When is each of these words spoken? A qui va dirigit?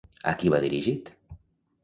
A 0.31 0.33
qui 0.39 0.51
va 0.53 0.61
dirigit? 0.63 1.13